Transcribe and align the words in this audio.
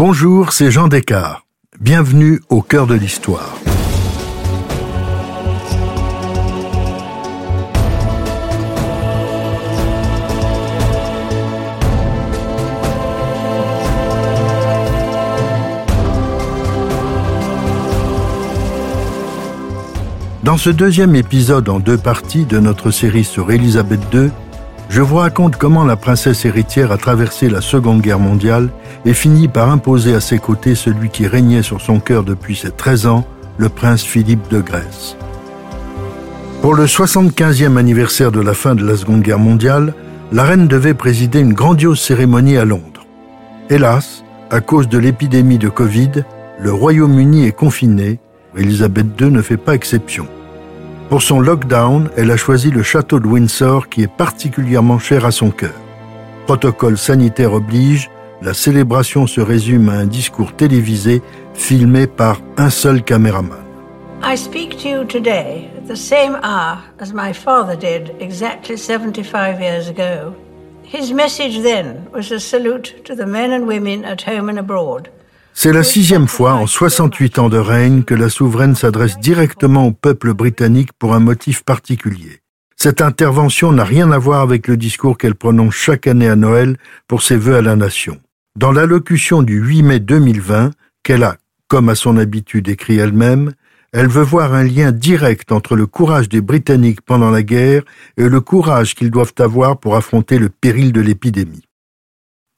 Bonjour, 0.00 0.52
c'est 0.52 0.70
Jean 0.70 0.86
Descartes. 0.86 1.42
Bienvenue 1.80 2.40
au 2.50 2.62
cœur 2.62 2.86
de 2.86 2.94
l'histoire. 2.94 3.58
Dans 20.44 20.56
ce 20.56 20.70
deuxième 20.70 21.16
épisode 21.16 21.68
en 21.68 21.80
deux 21.80 21.98
parties 21.98 22.44
de 22.44 22.60
notre 22.60 22.92
série 22.92 23.24
sur 23.24 23.50
Élisabeth 23.50 24.14
II, 24.14 24.30
je 24.88 25.02
vous 25.02 25.16
raconte 25.16 25.56
comment 25.56 25.84
la 25.84 25.96
princesse 25.96 26.44
héritière 26.44 26.92
a 26.92 26.96
traversé 26.96 27.50
la 27.50 27.60
Seconde 27.60 28.00
Guerre 28.00 28.18
mondiale 28.18 28.70
et 29.04 29.12
fini 29.12 29.46
par 29.46 29.70
imposer 29.70 30.14
à 30.14 30.20
ses 30.20 30.38
côtés 30.38 30.74
celui 30.74 31.10
qui 31.10 31.26
régnait 31.26 31.62
sur 31.62 31.80
son 31.80 32.00
cœur 32.00 32.24
depuis 32.24 32.56
ses 32.56 32.70
13 32.70 33.06
ans, 33.06 33.26
le 33.58 33.68
prince 33.68 34.02
Philippe 34.02 34.48
de 34.50 34.60
Grèce. 34.60 35.16
Pour 36.62 36.74
le 36.74 36.86
75e 36.86 37.76
anniversaire 37.76 38.32
de 38.32 38.40
la 38.40 38.54
fin 38.54 38.74
de 38.74 38.84
la 38.84 38.96
Seconde 38.96 39.22
Guerre 39.22 39.38
mondiale, 39.38 39.94
la 40.32 40.44
reine 40.44 40.68
devait 40.68 40.94
présider 40.94 41.40
une 41.40 41.52
grandiose 41.52 42.00
cérémonie 42.00 42.56
à 42.56 42.64
Londres. 42.64 43.06
Hélas, 43.70 44.24
à 44.50 44.60
cause 44.60 44.88
de 44.88 44.98
l'épidémie 44.98 45.58
de 45.58 45.68
Covid, 45.68 46.24
le 46.58 46.72
Royaume-Uni 46.72 47.46
est 47.46 47.52
confiné, 47.52 48.18
Elisabeth 48.56 49.06
II 49.20 49.30
ne 49.30 49.42
fait 49.42 49.56
pas 49.58 49.74
exception. 49.74 50.26
Pour 51.08 51.22
son 51.22 51.40
lockdown, 51.40 52.10
elle 52.18 52.30
a 52.30 52.36
choisi 52.36 52.70
le 52.70 52.82
château 52.82 53.18
de 53.18 53.26
Windsor 53.26 53.88
qui 53.88 54.02
est 54.02 54.12
particulièrement 54.12 54.98
cher 54.98 55.24
à 55.24 55.30
son 55.30 55.50
cœur. 55.50 55.72
Protocole 56.46 56.98
sanitaire 56.98 57.54
oblige, 57.54 58.10
la 58.42 58.52
célébration 58.52 59.26
se 59.26 59.40
résume 59.40 59.88
à 59.88 59.94
un 59.94 60.06
discours 60.06 60.52
télévisé 60.52 61.22
filmé 61.54 62.06
par 62.06 62.42
un 62.58 62.68
seul 62.68 63.02
caméraman. 63.02 63.64
I 64.22 64.36
speak 64.36 64.76
to 64.82 64.88
you 64.88 65.04
today 65.04 65.70
at 65.78 65.88
the 65.88 65.96
same 65.96 66.36
hour 66.42 66.78
as 67.00 67.14
my 67.14 67.32
father 67.32 67.74
did 67.74 68.14
exactly 68.20 68.76
75 68.76 69.60
years 69.60 69.88
ago. 69.88 70.34
His 70.82 71.14
message 71.14 71.62
then 71.62 72.06
was 72.12 72.30
a 72.32 72.38
salute 72.38 73.02
to 73.04 73.14
the 73.14 73.26
men 73.26 73.52
and 73.52 73.66
women 73.66 74.04
at 74.04 74.20
home 74.20 74.50
and 74.50 74.58
abroad. 74.58 75.08
C'est 75.60 75.72
la 75.72 75.82
sixième 75.82 76.28
fois 76.28 76.52
en 76.52 76.68
68 76.68 77.40
ans 77.40 77.48
de 77.48 77.58
règne 77.58 78.04
que 78.04 78.14
la 78.14 78.28
souveraine 78.28 78.76
s'adresse 78.76 79.18
directement 79.18 79.88
au 79.88 79.90
peuple 79.90 80.32
britannique 80.32 80.92
pour 80.96 81.14
un 81.14 81.18
motif 81.18 81.64
particulier. 81.64 82.42
Cette 82.76 83.02
intervention 83.02 83.72
n'a 83.72 83.82
rien 83.82 84.12
à 84.12 84.18
voir 84.18 84.42
avec 84.42 84.68
le 84.68 84.76
discours 84.76 85.18
qu'elle 85.18 85.34
prononce 85.34 85.74
chaque 85.74 86.06
année 86.06 86.28
à 86.28 86.36
Noël 86.36 86.76
pour 87.08 87.22
ses 87.22 87.36
vœux 87.36 87.56
à 87.56 87.60
la 87.60 87.74
nation. 87.74 88.20
Dans 88.54 88.70
l'allocution 88.70 89.42
du 89.42 89.58
8 89.58 89.82
mai 89.82 89.98
2020, 89.98 90.70
qu'elle 91.02 91.24
a, 91.24 91.38
comme 91.66 91.88
à 91.88 91.96
son 91.96 92.18
habitude, 92.18 92.68
écrit 92.68 92.98
elle-même, 92.98 93.50
elle 93.92 94.06
veut 94.06 94.22
voir 94.22 94.54
un 94.54 94.62
lien 94.62 94.92
direct 94.92 95.50
entre 95.50 95.74
le 95.74 95.88
courage 95.88 96.28
des 96.28 96.40
Britanniques 96.40 97.00
pendant 97.00 97.30
la 97.30 97.42
guerre 97.42 97.82
et 98.16 98.28
le 98.28 98.40
courage 98.40 98.94
qu'ils 98.94 99.10
doivent 99.10 99.34
avoir 99.40 99.80
pour 99.80 99.96
affronter 99.96 100.38
le 100.38 100.50
péril 100.50 100.92
de 100.92 101.00
l'épidémie. 101.00 101.67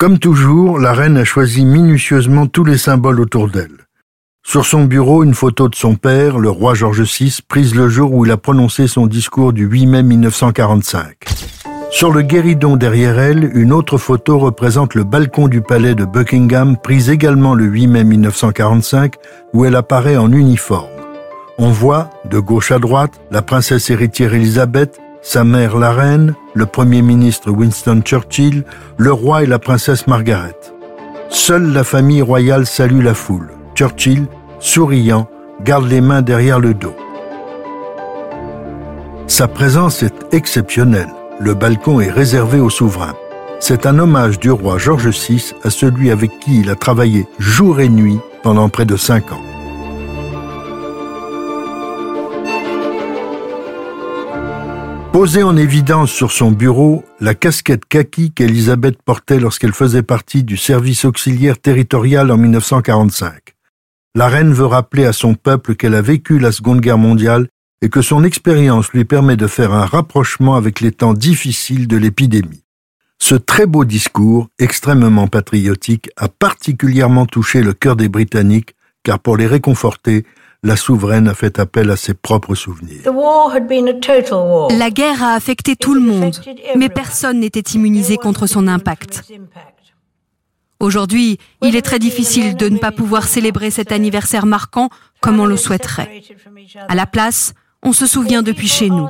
Comme 0.00 0.18
toujours, 0.18 0.78
la 0.78 0.94
reine 0.94 1.18
a 1.18 1.24
choisi 1.24 1.66
minutieusement 1.66 2.46
tous 2.46 2.64
les 2.64 2.78
symboles 2.78 3.20
autour 3.20 3.50
d'elle. 3.50 3.86
Sur 4.42 4.64
son 4.64 4.84
bureau, 4.86 5.22
une 5.24 5.34
photo 5.34 5.68
de 5.68 5.74
son 5.74 5.94
père, 5.94 6.38
le 6.38 6.48
roi 6.48 6.72
George 6.72 7.02
VI, 7.02 7.40
prise 7.46 7.74
le 7.74 7.86
jour 7.90 8.14
où 8.14 8.24
il 8.24 8.32
a 8.32 8.38
prononcé 8.38 8.86
son 8.86 9.06
discours 9.06 9.52
du 9.52 9.66
8 9.66 9.86
mai 9.86 10.02
1945. 10.02 11.16
Sur 11.90 12.14
le 12.14 12.22
guéridon 12.22 12.76
derrière 12.76 13.18
elle, 13.18 13.50
une 13.54 13.74
autre 13.74 13.98
photo 13.98 14.38
représente 14.38 14.94
le 14.94 15.04
balcon 15.04 15.48
du 15.48 15.60
palais 15.60 15.94
de 15.94 16.06
Buckingham, 16.06 16.78
prise 16.78 17.10
également 17.10 17.54
le 17.54 17.66
8 17.66 17.86
mai 17.88 18.04
1945, 18.04 19.16
où 19.52 19.66
elle 19.66 19.76
apparaît 19.76 20.16
en 20.16 20.32
uniforme. 20.32 20.88
On 21.58 21.72
voit, 21.72 22.08
de 22.24 22.38
gauche 22.38 22.72
à 22.72 22.78
droite, 22.78 23.20
la 23.30 23.42
princesse 23.42 23.90
héritière 23.90 24.32
Elisabeth, 24.32 24.98
sa 25.23 25.45
mère 25.45 25.77
la 25.77 25.92
reine, 25.92 26.35
le 26.55 26.67
premier 26.67 27.03
ministre 27.03 27.51
Winston 27.51 28.01
Churchill, 28.05 28.64
le 28.97 29.13
roi 29.13 29.42
et 29.42 29.47
la 29.47 29.58
princesse 29.58 30.07
Margaret. 30.07 30.57
Seule 31.29 31.73
la 31.73 31.85
famille 31.85 32.23
royale 32.23 32.67
salue 32.67 33.03
la 33.03 33.14
foule. 33.14 33.51
Churchill, 33.75 34.27
souriant, 34.58 35.29
garde 35.63 35.89
les 35.89 36.01
mains 36.01 36.23
derrière 36.23 36.58
le 36.58 36.75
dos. 36.75 36.97
Sa 39.27 39.47
présence 39.47 40.03
est 40.03 40.35
exceptionnelle. 40.35 41.11
Le 41.39 41.55
balcon 41.55 42.01
est 42.01 42.11
réservé 42.11 42.58
au 42.58 42.69
souverain. 42.69 43.14
C'est 43.61 43.87
un 43.87 43.98
hommage 43.98 44.39
du 44.39 44.51
roi 44.51 44.79
George 44.79 45.08
VI 45.08 45.55
à 45.63 45.70
celui 45.70 46.11
avec 46.11 46.39
qui 46.41 46.61
il 46.61 46.70
a 46.70 46.75
travaillé 46.75 47.27
jour 47.39 47.81
et 47.81 47.89
nuit 47.89 48.19
pendant 48.42 48.69
près 48.69 48.87
de 48.87 48.97
cinq 48.97 49.33
ans. 49.33 49.49
Posée 55.12 55.42
en 55.42 55.56
évidence 55.56 56.12
sur 56.12 56.30
son 56.30 56.52
bureau, 56.52 57.04
la 57.18 57.34
casquette 57.34 57.84
kaki 57.84 58.30
qu'Elisabeth 58.30 59.02
portait 59.02 59.40
lorsqu'elle 59.40 59.72
faisait 59.72 60.04
partie 60.04 60.44
du 60.44 60.56
service 60.56 61.04
auxiliaire 61.04 61.58
territorial 61.58 62.30
en 62.30 62.36
1945. 62.36 63.56
La 64.14 64.28
reine 64.28 64.52
veut 64.52 64.66
rappeler 64.66 65.06
à 65.06 65.12
son 65.12 65.34
peuple 65.34 65.74
qu'elle 65.74 65.96
a 65.96 66.00
vécu 66.00 66.38
la 66.38 66.52
Seconde 66.52 66.80
Guerre 66.80 66.96
mondiale 66.96 67.48
et 67.82 67.88
que 67.88 68.02
son 68.02 68.22
expérience 68.22 68.92
lui 68.92 69.04
permet 69.04 69.36
de 69.36 69.48
faire 69.48 69.72
un 69.72 69.84
rapprochement 69.84 70.54
avec 70.54 70.80
les 70.80 70.92
temps 70.92 71.14
difficiles 71.14 71.88
de 71.88 71.96
l'épidémie. 71.96 72.62
Ce 73.18 73.34
très 73.34 73.66
beau 73.66 73.84
discours, 73.84 74.46
extrêmement 74.60 75.27
patriotique, 75.27 76.10
a 76.16 76.28
particulièrement 76.28 77.27
touché 77.27 77.62
le 77.62 77.72
cœur 77.72 77.96
des 77.96 78.08
Britanniques, 78.08 78.77
car 79.02 79.18
pour 79.18 79.36
les 79.36 79.48
réconforter, 79.48 80.24
la 80.62 80.76
souveraine 80.76 81.28
a 81.28 81.34
fait 81.34 81.58
appel 81.58 81.90
à 81.90 81.96
ses 81.96 82.14
propres 82.14 82.54
souvenirs. 82.54 83.02
La 84.78 84.90
guerre 84.90 85.22
a 85.22 85.34
affecté 85.34 85.76
tout 85.76 85.94
le 85.94 86.00
monde, 86.00 86.36
mais 86.76 86.88
personne 86.88 87.40
n'était 87.40 87.60
immunisé 87.60 88.16
contre 88.16 88.46
son 88.46 88.68
impact. 88.68 89.24
Aujourd'hui, 90.78 91.38
il 91.62 91.76
est 91.76 91.82
très 91.82 91.98
difficile 91.98 92.56
de 92.56 92.68
ne 92.68 92.78
pas 92.78 92.92
pouvoir 92.92 93.24
célébrer 93.28 93.70
cet 93.70 93.92
anniversaire 93.92 94.46
marquant 94.46 94.88
comme 95.20 95.38
on 95.38 95.46
le 95.46 95.56
souhaiterait. 95.56 96.22
À 96.88 96.94
la 96.94 97.06
place, 97.06 97.52
on 97.82 97.92
se 97.92 98.06
souvient 98.06 98.42
depuis 98.42 98.68
chez 98.68 98.88
nous. 98.88 99.08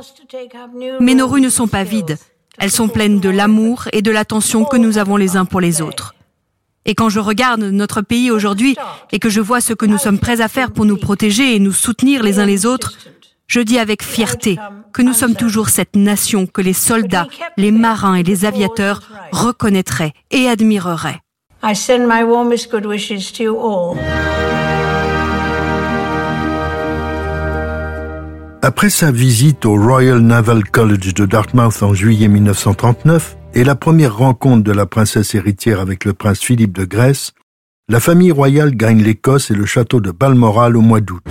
Mais 0.99 1.15
nos 1.15 1.27
rues 1.27 1.41
ne 1.41 1.49
sont 1.49 1.67
pas 1.67 1.83
vides. 1.83 2.17
Elles 2.57 2.71
sont 2.71 2.89
pleines 2.89 3.19
de 3.19 3.29
l'amour 3.29 3.87
et 3.93 4.01
de 4.01 4.11
l'attention 4.11 4.65
que 4.65 4.77
nous 4.77 4.97
avons 4.97 5.15
les 5.15 5.37
uns 5.37 5.45
pour 5.45 5.61
les 5.61 5.81
autres. 5.81 6.13
Et 6.85 6.95
quand 6.95 7.09
je 7.09 7.19
regarde 7.19 7.61
notre 7.61 8.01
pays 8.01 8.31
aujourd'hui 8.31 8.75
et 9.11 9.19
que 9.19 9.29
je 9.29 9.39
vois 9.39 9.61
ce 9.61 9.73
que 9.73 9.85
nous 9.85 9.97
sommes 9.97 10.19
prêts 10.19 10.41
à 10.41 10.47
faire 10.47 10.71
pour 10.71 10.85
nous 10.85 10.97
protéger 10.97 11.55
et 11.55 11.59
nous 11.59 11.73
soutenir 11.73 12.23
les 12.23 12.39
uns 12.39 12.45
les 12.45 12.65
autres, 12.65 12.93
je 13.47 13.59
dis 13.59 13.77
avec 13.77 14.01
fierté 14.01 14.57
que 14.93 15.01
nous 15.01 15.13
sommes 15.13 15.35
toujours 15.35 15.69
cette 15.69 15.95
nation 15.95 16.47
que 16.47 16.61
les 16.61 16.73
soldats, 16.73 17.27
les 17.57 17.71
marins 17.71 18.15
et 18.15 18.23
les 18.23 18.45
aviateurs 18.45 19.01
reconnaîtraient 19.31 20.13
et 20.31 20.47
admireraient. 20.47 21.19
Après 28.63 28.89
sa 28.89 29.11
visite 29.11 29.65
au 29.65 29.75
Royal 29.75 30.19
Naval 30.19 30.63
College 30.63 31.13
de 31.13 31.25
Dartmouth 31.25 31.83
en 31.83 31.93
juillet 31.93 32.27
1939, 32.27 33.37
et 33.53 33.63
la 33.63 33.75
première 33.75 34.15
rencontre 34.17 34.63
de 34.63 34.71
la 34.71 34.85
princesse 34.85 35.35
héritière 35.35 35.79
avec 35.79 36.05
le 36.05 36.13
prince 36.13 36.39
Philippe 36.39 36.77
de 36.77 36.85
Grèce, 36.85 37.33
la 37.89 37.99
famille 37.99 38.31
royale 38.31 38.75
gagne 38.75 39.01
l'Écosse 39.01 39.51
et 39.51 39.55
le 39.55 39.65
château 39.65 39.99
de 39.99 40.11
Balmoral 40.11 40.77
au 40.77 40.81
mois 40.81 41.01
d'août. 41.01 41.23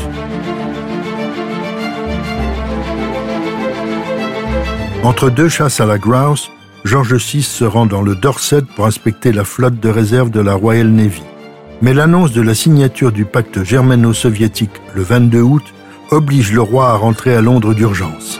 Entre 5.02 5.30
deux 5.30 5.48
chasses 5.48 5.80
à 5.80 5.86
la 5.86 5.96
grouse, 5.96 6.50
George 6.84 7.14
VI 7.14 7.42
se 7.42 7.64
rend 7.64 7.86
dans 7.86 8.02
le 8.02 8.14
Dorset 8.14 8.62
pour 8.76 8.86
inspecter 8.86 9.32
la 9.32 9.44
flotte 9.44 9.80
de 9.80 9.88
réserve 9.88 10.30
de 10.30 10.40
la 10.40 10.54
Royal 10.54 10.88
Navy. 10.88 11.22
Mais 11.80 11.94
l'annonce 11.94 12.32
de 12.32 12.42
la 12.42 12.54
signature 12.54 13.10
du 13.10 13.24
pacte 13.24 13.64
germano-soviétique 13.64 14.82
le 14.94 15.02
22 15.02 15.40
août 15.40 15.64
oblige 16.10 16.52
le 16.52 16.60
roi 16.60 16.90
à 16.90 16.94
rentrer 16.96 17.34
à 17.34 17.40
Londres 17.40 17.72
d'urgence. 17.72 18.39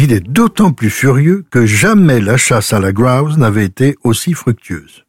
Il 0.00 0.12
est 0.12 0.20
d'autant 0.20 0.70
plus 0.70 0.90
furieux 0.90 1.44
que 1.50 1.66
jamais 1.66 2.20
la 2.20 2.36
chasse 2.36 2.72
à 2.72 2.78
la 2.78 2.92
grouse 2.92 3.36
n'avait 3.36 3.64
été 3.64 3.96
aussi 4.04 4.32
fructueuse. 4.32 5.04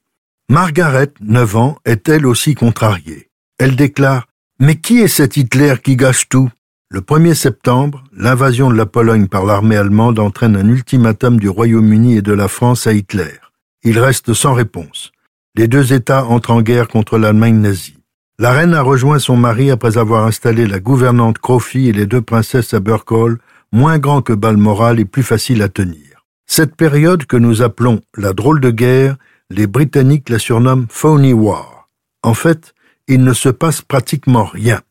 Margaret, 0.50 1.14
9 1.22 1.56
ans, 1.58 1.78
est 1.86 2.10
elle 2.10 2.26
aussi 2.26 2.56
contrariée. 2.56 3.30
Elle 3.60 3.76
déclare 3.76 4.26
Mais 4.60 4.78
qui 4.78 4.98
est 4.98 5.08
cet 5.08 5.38
Hitler 5.38 5.76
qui 5.84 5.96
gâche 5.96 6.28
tout? 6.28 6.50
Le 6.90 7.02
1er 7.02 7.36
septembre, 7.36 8.04
l'invasion 8.18 8.72
de 8.72 8.76
la 8.76 8.88
Pologne 8.88 9.28
par 9.28 9.46
l'armée 9.46 9.78
allemande 9.78 10.18
entraîne 10.18 10.56
un 10.56 10.68
ultimatum 10.68 11.40
du 11.40 11.50
Royaume-Uni 11.50 12.18
et 12.18 12.24
de 12.24 12.34
la 12.34 12.48
France 12.48 12.88
à 12.88 12.94
Hitler. 12.94 13.38
Il 13.84 14.00
reste 14.00 14.34
sans 14.34 14.56
réponse. 14.56 15.12
Les 15.54 15.68
deux 15.68 15.94
États 15.94 16.26
entrent 16.26 16.50
en 16.50 16.64
guerre 16.64 16.88
contre 16.88 17.20
l'Allemagne 17.20 17.62
nazie. 17.62 18.00
La 18.40 18.54
reine 18.54 18.74
a 18.74 18.82
rejoint 18.82 19.20
son 19.20 19.38
mari 19.38 19.70
après 19.70 20.00
avoir 20.00 20.26
installé 20.26 20.66
la 20.66 20.80
gouvernante 20.80 21.38
Crofy 21.38 21.90
et 21.90 21.94
les 21.94 22.08
deux 22.08 22.22
princesses 22.22 22.74
à 22.74 22.80
Burkhall 22.80 23.38
moins 23.72 24.00
grand 24.00 24.22
que 24.22 24.34
Balmoral 24.34 25.00
et 25.00 25.06
plus 25.06 25.24
facile 25.24 25.62
à 25.62 25.70
tenir. 25.70 26.26
Cette 26.48 26.76
période 26.76 27.26
que 27.26 27.38
nous 27.38 27.62
appelons 27.62 28.02
la 28.18 28.34
drôle 28.34 28.60
de 28.60 28.72
guerre, 28.72 29.18
les 29.50 29.68
Britanniques 29.68 30.30
la 30.30 30.40
surnomment 30.40 30.88
Phony 30.90 31.34
War. 31.34 31.90
En 32.24 32.34
fait, 32.34 32.74
il 33.08 33.24
ne 33.24 33.34
se 33.34 33.50
passe 33.50 33.82
pratiquement 33.82 34.46
rien. 34.46 34.82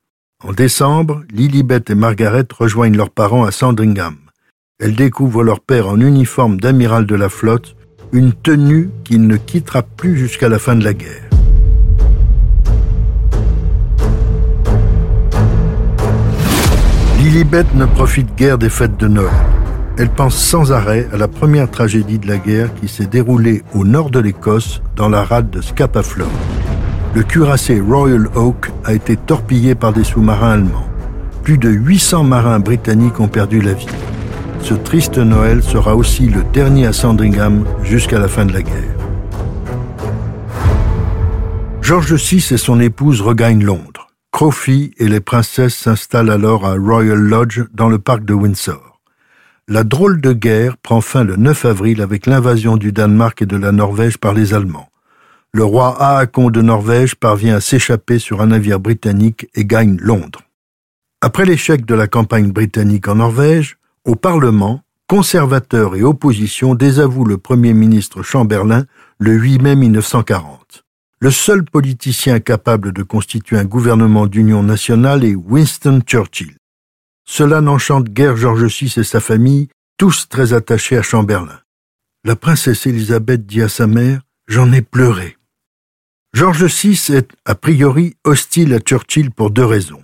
En 0.45 0.53
décembre, 0.53 1.23
Lilibet 1.31 1.83
et 1.89 1.95
Margaret 1.95 2.47
rejoignent 2.57 2.97
leurs 2.97 3.11
parents 3.11 3.45
à 3.45 3.51
Sandringham. 3.51 4.17
Elles 4.79 4.95
découvrent 4.95 5.43
leur 5.43 5.61
père 5.61 5.89
en 5.89 6.01
uniforme 6.01 6.61
d'amiral 6.61 7.07
de 7.07 7.17
la 7.17 7.29
flotte, 7.29 7.77
une 8.13 8.33
tenue 8.33 8.91
qu'il 9.05 9.27
ne 9.27 9.37
quittera 9.37 9.83
plus 9.83 10.17
jusqu'à 10.17 10.49
la 10.49 10.59
fin 10.59 10.77
de 10.77 10.85
la 10.85 10.95
guerre. 10.95 11.28
Lilibet 17.29 17.67
ne 17.75 17.85
profite 17.85 18.35
guère 18.37 18.57
des 18.57 18.71
fêtes 18.71 18.97
de 18.97 19.07
Noël. 19.07 19.29
Elle 19.99 20.09
pense 20.09 20.35
sans 20.35 20.73
arrêt 20.73 21.07
à 21.13 21.19
la 21.19 21.29
première 21.29 21.71
tragédie 21.71 22.19
de 22.19 22.27
la 22.27 22.39
guerre 22.39 22.75
qui 22.77 22.89
s'est 22.89 23.05
déroulée 23.05 23.63
au 23.75 23.85
nord 23.85 24.09
de 24.09 24.19
l'Écosse, 24.19 24.81
dans 24.97 25.11
la 25.11 25.25
rade 25.25 25.51
de 25.51 25.61
Scapa 25.61 26.03
Flow. 26.03 26.25
Le 27.15 27.23
cuirassé 27.23 27.83
Royal 27.83 28.29
Oak 28.35 28.71
a 28.83 28.95
été 28.95 29.19
torpillé 29.19 29.75
par 29.75 29.93
des 29.93 30.05
sous-marins 30.05 30.53
allemands. 30.53 30.89
Plus 31.43 31.59
de 31.59 31.69
800 31.69 32.25
marins 32.25 32.61
britanniques 32.61 33.21
ont 33.21 33.29
perdu 33.29 33.61
la 33.61 33.75
vie. 33.75 33.87
Ce 34.63 34.73
triste 34.73 35.19
Noël 35.19 35.63
sera 35.63 35.97
aussi 35.97 36.31
le 36.31 36.43
dernier 36.55 36.87
à 36.87 36.95
Sandringham 36.95 37.67
jusqu'à 37.83 38.19
la 38.19 38.29
fin 38.29 38.47
de 38.47 38.55
la 38.55 38.63
guerre. 38.63 38.97
George 41.83 42.15
VI 42.15 42.55
et 42.55 42.57
son 42.57 42.81
épouse 42.81 43.21
regagnent 43.21 43.65
Londres. 43.65 43.98
Crofie 44.33 44.93
et 44.99 45.09
les 45.09 45.21
princesses 45.21 45.75
s'installent 45.75 46.31
alors 46.31 46.65
à 46.65 46.75
Royal 46.75 47.19
Lodge 47.19 47.63
dans 47.73 47.89
le 47.89 47.99
parc 47.99 48.25
de 48.25 48.35
Windsor. 48.35 49.01
La 49.67 49.85
drôle 49.85 50.21
de 50.21 50.33
guerre 50.33 50.77
prend 50.77 51.01
fin 51.01 51.25
le 51.25 51.37
9 51.37 51.65
avril 51.65 52.01
avec 52.01 52.27
l'invasion 52.27 52.77
du 52.77 52.93
Danemark 52.93 53.43
et 53.43 53.47
de 53.47 53.57
la 53.57 53.73
Norvège 53.73 54.19
par 54.19 54.35
les 54.35 54.55
Allemands. 54.55 54.89
Le 55.53 55.65
roi 55.65 55.97
Haakon 56.01 56.51
de 56.51 56.63
Norvège 56.63 57.17
parvient 57.17 57.57
à 57.57 57.61
s'échapper 57.61 58.19
sur 58.19 58.41
un 58.41 58.49
navire 58.49 58.81
britannique 58.81 59.49
et 59.55 59.65
gagne 59.65 59.97
Londres. 59.99 60.43
Après 61.21 61.45
l'échec 61.45 61.85
de 61.85 61.95
la 61.95 62.07
campagne 62.07 62.53
britannique 62.53 63.09
en 63.09 63.17
Norvège, 63.17 63.77
au 64.05 64.15
Parlement, 64.15 64.83
conservateurs 65.09 65.97
et 65.97 66.03
opposition 66.03 66.75
désavouent 66.75 67.25
le 67.25 67.39
Premier 67.39 67.73
ministre 67.73 68.23
Chamberlain 68.23 68.85
le 69.19 69.33
8 69.33 69.59
mai 69.63 69.75
1940. 69.75 70.85
Le 71.21 71.33
seul 71.33 71.65
politicien 71.65 72.39
capable 72.39 72.93
de 72.93 73.03
constituer 73.03 73.59
un 73.59 73.65
gouvernement 73.65 74.29
d'union 74.29 74.63
nationale 74.63 75.25
est 75.25 75.35
Winston 75.35 76.01
Churchill. 76.07 76.57
Cela 77.25 77.61
n'enchante 77.61 78.09
guère 78.09 78.37
George 78.37 78.65
VI 78.65 78.95
et 79.01 79.05
sa 79.05 79.19
famille, 79.19 79.69
tous 79.97 80.29
très 80.29 80.53
attachés 80.53 80.97
à 80.97 81.03
Chamberlain. 81.03 81.59
La 82.25 82.37
princesse 82.37 82.87
Élisabeth 82.87 83.47
dit 83.47 83.63
à 83.63 83.69
sa 83.69 83.89
mère 83.89 84.21
J'en 84.47 84.73
ai 84.73 84.81
pleuré. 84.81 85.37
George 86.35 86.65
VI 86.65 87.15
est 87.15 87.29
a 87.45 87.57
priori 87.57 88.15
hostile 88.23 88.73
à 88.73 88.79
Churchill 88.79 89.33
pour 89.33 89.51
deux 89.51 89.65
raisons. 89.65 90.03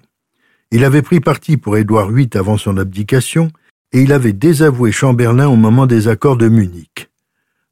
Il 0.73 0.85
avait 0.85 1.03
pris 1.03 1.21
parti 1.21 1.57
pour 1.57 1.77
Édouard 1.77 2.11
VIII 2.11 2.31
avant 2.35 2.59
son 2.59 2.77
abdication 2.77 3.53
et 3.93 4.03
il 4.03 4.13
avait 4.13 4.33
désavoué 4.33 4.91
Chamberlain 4.91 5.47
au 5.47 5.55
moment 5.55 5.87
des 5.87 6.09
accords 6.09 6.37
de 6.37 6.49
Munich. 6.49 7.09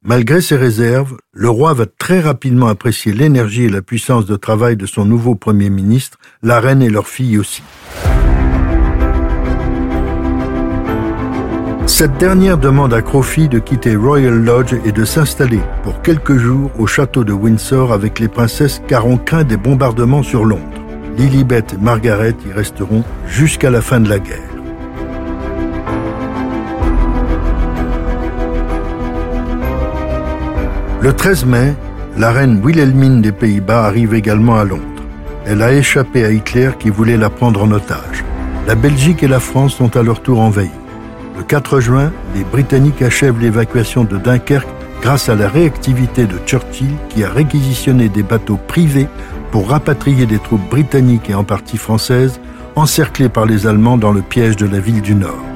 Malgré 0.05 0.41
ses 0.41 0.57
réserves, 0.57 1.15
le 1.31 1.49
roi 1.49 1.73
va 1.73 1.85
très 1.85 2.19
rapidement 2.19 2.67
apprécier 2.67 3.13
l'énergie 3.13 3.63
et 3.63 3.69
la 3.69 3.81
puissance 3.81 4.25
de 4.25 4.35
travail 4.35 4.75
de 4.75 4.85
son 4.85 5.05
nouveau 5.05 5.35
Premier 5.35 5.69
ministre, 5.69 6.17
la 6.41 6.59
reine 6.59 6.81
et 6.81 6.89
leur 6.89 7.07
fille 7.07 7.37
aussi. 7.37 7.63
Cette 11.87 12.17
dernière 12.17 12.57
demande 12.57 12.93
à 12.93 13.01
Crofie 13.01 13.47
de 13.47 13.59
quitter 13.59 13.95
Royal 13.95 14.43
Lodge 14.43 14.75
et 14.83 14.91
de 14.91 15.05
s'installer 15.05 15.61
pour 15.83 16.01
quelques 16.01 16.37
jours 16.37 16.69
au 16.77 16.85
château 16.85 17.23
de 17.23 17.31
Windsor 17.31 17.93
avec 17.93 18.19
les 18.19 18.27
princesses 18.27 18.81
car 18.89 19.07
on 19.07 19.15
craint 19.17 19.45
des 19.45 19.57
bombardements 19.57 20.23
sur 20.23 20.43
Londres. 20.43 20.81
Lilibet 21.17 21.63
et 21.71 21.77
Margaret 21.77 22.35
y 22.45 22.51
resteront 22.51 23.05
jusqu'à 23.25 23.69
la 23.69 23.81
fin 23.81 24.01
de 24.01 24.09
la 24.09 24.19
guerre. 24.19 24.52
Le 31.03 31.11
13 31.11 31.43
mai, 31.43 31.73
la 32.17 32.31
reine 32.31 32.61
Wilhelmine 32.63 33.21
des 33.21 33.33
Pays-Bas 33.33 33.83
arrive 33.83 34.13
également 34.13 34.55
à 34.55 34.63
Londres. 34.63 35.03
Elle 35.45 35.61
a 35.61 35.73
échappé 35.73 36.23
à 36.23 36.31
Hitler 36.31 36.69
qui 36.79 36.89
voulait 36.89 37.17
la 37.17 37.29
prendre 37.29 37.61
en 37.61 37.71
otage. 37.71 38.23
La 38.67 38.75
Belgique 38.75 39.21
et 39.21 39.27
la 39.27 39.41
France 39.41 39.75
sont 39.75 39.97
à 39.97 40.01
leur 40.01 40.21
tour 40.21 40.39
envahies. 40.39 40.71
Le 41.35 41.43
4 41.43 41.81
juin, 41.81 42.13
les 42.35 42.45
Britanniques 42.45 43.01
achèvent 43.01 43.41
l'évacuation 43.41 44.05
de 44.05 44.17
Dunkerque 44.17 44.69
grâce 45.01 45.27
à 45.27 45.35
la 45.35 45.49
réactivité 45.49 46.25
de 46.25 46.37
Churchill 46.45 46.95
qui 47.09 47.25
a 47.25 47.29
réquisitionné 47.29 48.07
des 48.07 48.23
bateaux 48.23 48.59
privés 48.69 49.09
pour 49.51 49.71
rapatrier 49.71 50.25
des 50.25 50.39
troupes 50.39 50.69
britanniques 50.69 51.29
et 51.29 51.35
en 51.35 51.43
partie 51.43 51.77
françaises 51.77 52.39
encerclées 52.77 53.27
par 53.27 53.45
les 53.45 53.67
Allemands 53.67 53.97
dans 53.97 54.13
le 54.13 54.21
piège 54.21 54.55
de 54.55 54.67
la 54.67 54.79
ville 54.79 55.01
du 55.01 55.15
Nord. 55.15 55.52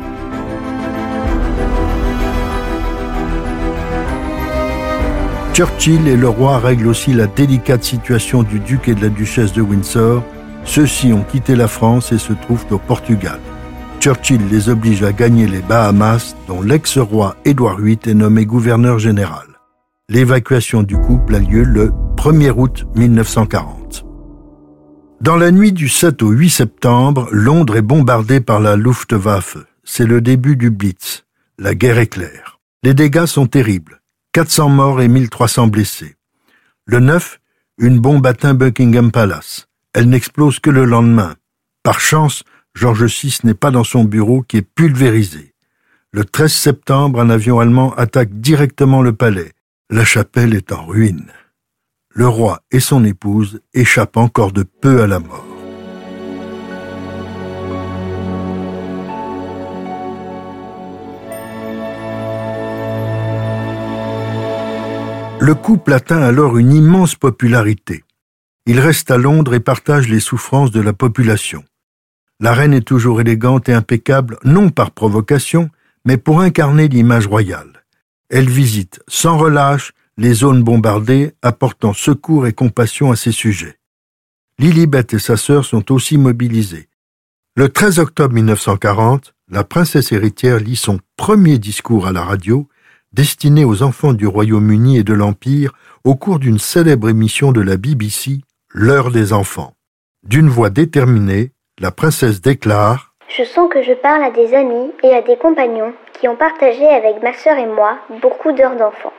Churchill 5.57 6.07
et 6.07 6.18
le 6.18 6.30
roi 6.30 6.59
règlent 6.59 6.86
aussi 6.86 7.13
la 7.13 7.25
délicate 7.25 7.83
situation 7.83 8.44
du 8.44 8.59
duc 8.59 8.88
et 8.88 8.94
de 8.94 9.01
la 9.01 9.09
duchesse 9.09 9.54
de 9.54 9.63
Windsor. 9.63 10.24
Ceux-ci 10.65 11.12
ont 11.13 11.24
quitté 11.24 11.56
la 11.56 11.68
France 11.68 12.12
et 12.12 12.19
se 12.19 12.31
trouvent 12.31 12.68
au 12.69 12.77
Portugal. 12.77 13.39
Churchill 14.00 14.39
les 14.51 14.69
oblige 14.69 15.01
à 15.01 15.12
gagner 15.12 15.48
les 15.48 15.62
Bahamas, 15.62 16.36
dont 16.48 16.62
l'ex-roi 16.62 17.38
Édouard 17.44 17.80
VIII 17.80 17.98
est 18.06 18.13
nommé 18.13 18.45
gouverneur 18.45 19.00
général. 19.00 19.48
L'évacuation 20.09 20.83
du 20.83 20.95
couple 20.95 21.33
a 21.33 21.39
lieu 21.39 21.63
le 21.63 21.92
1er 22.18 22.53
août 22.56 22.86
1940. 22.94 24.06
Dans 25.21 25.38
la 25.38 25.50
nuit 25.50 25.71
du 25.71 25.89
7 25.89 26.21
au 26.21 26.30
8 26.30 26.51
septembre, 26.51 27.30
Londres 27.31 27.77
est 27.77 27.81
bombardée 27.81 28.42
par 28.42 28.60
la 28.60 28.75
Luftwaffe. 28.75 29.57
C'est 29.83 30.06
le 30.06 30.21
début 30.21 30.56
du 30.56 30.69
Blitz. 30.69 31.25
La 31.57 31.74
guerre 31.74 31.98
éclaire. 31.98 32.60
Les 32.83 32.94
dégâts 32.94 33.25
sont 33.25 33.48
terribles. 33.48 34.01
400 34.33 34.69
morts 34.69 35.01
et 35.01 35.07
1300 35.07 35.68
blessés. 35.68 36.15
Le 36.85 37.00
9, 37.00 37.39
une 37.79 38.00
bombe 38.00 38.25
atteint 38.25 38.53
Buckingham 38.53 39.12
Palace. 39.12 39.68
Elle 39.94 40.09
n'explose 40.09 40.59
que 40.59 40.69
le 40.69 40.85
lendemain. 40.85 41.35
Par 41.83 42.00
chance, 42.00 42.44
George 42.75 43.06
VI 43.06 43.39
n'est 43.44 43.53
pas 43.53 43.71
dans 43.71 43.83
son 43.83 44.03
bureau 44.03 44.44
qui 44.44 44.57
est 44.57 44.62
pulvérisé. 44.62 45.53
Le 46.12 46.24
13 46.24 46.53
septembre, 46.53 47.19
un 47.19 47.29
avion 47.29 47.59
allemand 47.59 47.94
attaque 47.95 48.39
directement 48.39 49.01
le 49.01 49.13
palais. 49.13 49.53
La 49.89 50.06
chapelle 50.06 50.53
est 50.53 50.71
en 50.71 50.85
ruine. 50.85 51.31
Le 52.09 52.27
roi 52.27 52.62
et 52.71 52.79
son 52.79 53.03
épouse 53.03 53.62
échappent 53.74 54.18
encore 54.18 54.51
de 54.51 54.63
peu 54.63 55.01
à 55.01 55.07
la 55.07 55.19
mort. 55.19 55.57
Le 65.39 65.53
couple 65.53 65.94
atteint 65.94 66.22
alors 66.22 66.58
une 66.58 66.74
immense 66.74 67.13
popularité. 67.15 68.03
Il 68.65 68.79
reste 68.79 69.12
à 69.12 69.17
Londres 69.17 69.53
et 69.53 69.60
partage 69.60 70.10
les 70.10 70.20
souffrances 70.20 70.72
de 70.72 70.82
la 70.82 70.94
population. 70.94 71.63
La 72.39 72.53
reine 72.53 72.74
est 72.74 72.82
toujours 72.82 73.22
élégante 73.22 73.70
et 73.70 73.74
impeccable, 73.74 74.39
non 74.44 74.70
par 74.70 74.91
provocation, 74.91 75.70
mais 76.06 76.17
pour 76.17 76.41
incarner 76.41 76.88
l'image 76.88 77.27
royale. 77.27 77.86
Elle 78.29 78.50
visite 78.50 79.00
sans 79.08 79.38
relâche 79.38 79.94
les 80.17 80.34
zones 80.34 80.63
bombardées, 80.63 81.34
apportant 81.44 81.94
secours 81.94 82.48
et 82.48 82.53
compassion 82.53 83.12
à 83.12 83.15
ses 83.15 83.32
sujets. 83.32 83.77
Lilibet 84.58 85.06
et 85.12 85.20
sa 85.20 85.38
sœur 85.38 85.65
sont 85.65 85.91
aussi 85.91 86.17
mobilisées. 86.17 86.89
Le 87.56 87.70
13 87.70 88.00
octobre 88.00 88.34
1940, 88.34 89.36
la 89.50 89.63
princesse 89.63 90.12
héritière 90.12 90.60
lit 90.60 90.75
son 90.75 91.00
premier 91.15 91.60
discours 91.60 92.08
à 92.08 92.12
la 92.12 92.24
radio 92.24 92.67
destiné 93.17 93.65
aux 93.65 93.81
enfants 93.81 94.13
du 94.13 94.27
Royaume-Uni 94.27 95.00
et 95.00 95.03
de 95.03 95.15
l'Empire 95.15 95.71
au 96.03 96.13
cours 96.13 96.38
d'une 96.38 96.59
célèbre 96.59 97.09
émission 97.09 97.51
de 97.51 97.62
la 97.62 97.75
BBC, 97.75 98.41
L'heure 98.71 99.09
des 99.09 99.33
enfants. 99.33 99.71
D'une 100.21 100.50
voix 100.50 100.69
déterminée, 100.69 101.50
la 101.79 101.89
princesse 101.89 102.41
déclare 102.41 103.13
Je 103.27 103.43
sens 103.43 103.69
que 103.71 103.81
je 103.81 103.93
parle 103.93 104.21
à 104.21 104.29
des 104.29 104.53
amis 104.53 104.91
et 105.01 105.15
à 105.15 105.24
des 105.24 105.36
compagnons 105.36 105.93
qui 106.13 106.27
ont 106.27 106.36
partagé 106.36 106.86
avec 106.86 107.24
ma 107.24 107.33
sœur 107.33 107.57
et 107.57 107.65
moi 107.65 107.97
beaucoup 108.21 108.51
d'heures 108.51 108.75
d'enfants. 108.75 109.13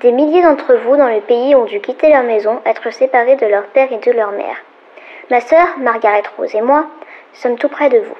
Des 0.00 0.10
milliers 0.10 0.42
d'entre 0.42 0.74
vous 0.84 0.96
dans 0.96 1.08
le 1.08 1.20
pays 1.20 1.54
ont 1.54 1.66
dû 1.66 1.80
quitter 1.80 2.08
leur 2.08 2.24
maison, 2.24 2.60
être 2.66 2.92
séparés 2.92 3.36
de 3.36 3.46
leur 3.46 3.66
père 3.68 3.92
et 3.92 4.00
de 4.04 4.10
leur 4.10 4.32
mère. 4.32 4.56
Ma 5.30 5.40
sœur, 5.40 5.68
Margaret 5.78 6.24
Rose 6.36 6.56
et 6.56 6.60
moi, 6.60 6.88
sommes 7.34 7.56
tout 7.56 7.68
près 7.68 7.88
de 7.88 7.98
vous. 7.98 8.16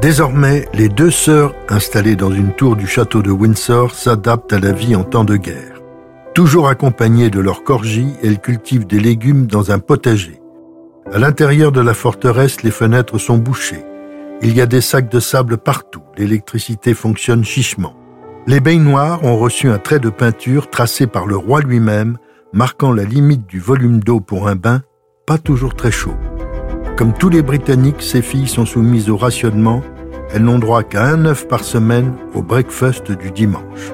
Désormais, 0.00 0.68
les 0.74 0.90
deux 0.90 1.10
sœurs, 1.10 1.54
installées 1.68 2.16
dans 2.16 2.30
une 2.30 2.52
tour 2.52 2.76
du 2.76 2.86
château 2.86 3.22
de 3.22 3.30
Windsor, 3.30 3.94
s'adaptent 3.94 4.52
à 4.52 4.60
la 4.60 4.72
vie 4.72 4.94
en 4.94 5.04
temps 5.04 5.24
de 5.24 5.36
guerre. 5.36 5.80
Toujours 6.34 6.68
accompagnées 6.68 7.30
de 7.30 7.40
leur 7.40 7.64
corgie, 7.64 8.12
elles 8.22 8.38
cultivent 8.38 8.86
des 8.86 9.00
légumes 9.00 9.46
dans 9.46 9.72
un 9.72 9.78
potager. 9.78 10.40
À 11.10 11.18
l'intérieur 11.18 11.72
de 11.72 11.80
la 11.80 11.94
forteresse, 11.94 12.62
les 12.62 12.70
fenêtres 12.70 13.16
sont 13.16 13.38
bouchées. 13.38 13.84
Il 14.42 14.54
y 14.54 14.60
a 14.60 14.66
des 14.66 14.82
sacs 14.82 15.10
de 15.10 15.18
sable 15.18 15.56
partout. 15.56 16.02
L'électricité 16.18 16.92
fonctionne 16.92 17.44
chichement. 17.44 17.96
Les 18.46 18.60
baignoires 18.60 19.24
ont 19.24 19.38
reçu 19.38 19.70
un 19.70 19.78
trait 19.78 19.98
de 19.98 20.10
peinture 20.10 20.68
tracé 20.68 21.06
par 21.06 21.26
le 21.26 21.36
roi 21.36 21.62
lui-même 21.62 22.18
marquant 22.52 22.92
la 22.92 23.04
limite 23.04 23.46
du 23.46 23.60
volume 23.60 24.00
d'eau 24.00 24.20
pour 24.20 24.46
un 24.46 24.56
bain, 24.56 24.82
pas 25.26 25.38
toujours 25.38 25.74
très 25.74 25.90
chaud. 25.90 26.14
Comme 26.96 27.12
tous 27.12 27.28
les 27.28 27.42
Britanniques, 27.42 28.00
ces 28.00 28.22
filles 28.22 28.48
sont 28.48 28.64
soumises 28.64 29.10
au 29.10 29.18
rationnement. 29.18 29.82
Elles 30.32 30.42
n'ont 30.42 30.58
droit 30.58 30.82
qu'à 30.82 31.04
un 31.04 31.26
œuf 31.26 31.46
par 31.46 31.62
semaine 31.62 32.14
au 32.34 32.40
breakfast 32.40 33.12
du 33.12 33.30
dimanche. 33.30 33.92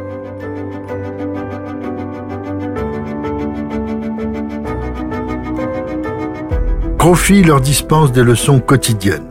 Crofi 6.97 7.42
leur 7.42 7.61
dispense 7.61 8.12
des 8.12 8.23
leçons 8.23 8.61
quotidiennes. 8.61 9.26